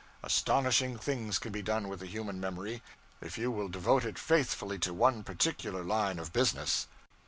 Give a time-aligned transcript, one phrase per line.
[0.23, 2.81] Astonishing things can be done with the human memory
[3.21, 6.87] if you will devote it faithfully to one particular line of business.